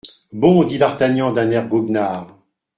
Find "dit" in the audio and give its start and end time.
0.63-0.79